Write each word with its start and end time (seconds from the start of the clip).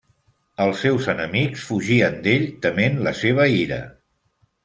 Els 0.63 0.79
seus 0.83 1.09
enemics 1.13 1.65
fugien 1.71 2.17
d'ell, 2.27 2.47
tement 2.67 2.99
la 3.09 3.13
seva 3.21 3.45
ira. 3.59 3.81